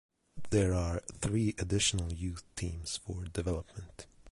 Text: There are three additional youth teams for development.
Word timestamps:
There 0.49 0.73
are 0.73 1.03
three 1.19 1.53
additional 1.59 2.11
youth 2.11 2.43
teams 2.55 2.97
for 2.97 3.25
development. 3.25 4.07